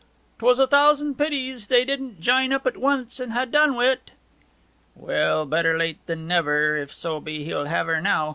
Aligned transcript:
''Twas 0.39 0.57
a 0.59 0.65
thousand 0.65 1.13
pities 1.15 1.67
they 1.67 1.85
didn't 1.85 2.19
jine 2.19 2.51
up 2.51 2.65
at 2.65 2.75
once 2.75 3.19
and 3.19 3.33
ha' 3.33 3.45
done 3.47 3.75
wi' 3.75 3.85
it. 3.85 4.09
'Well; 4.95 5.45
better 5.45 5.77
late 5.77 6.03
than 6.07 6.25
never, 6.27 6.75
if 6.75 6.91
so 6.91 7.19
be 7.21 7.43
he'll 7.43 7.65
have 7.65 7.85
her 7.85 8.01
now. 8.01 8.29